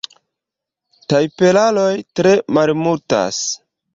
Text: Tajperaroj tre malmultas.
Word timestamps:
Tajperaroj 1.13 1.93
tre 2.21 2.33
malmultas. 2.59 3.45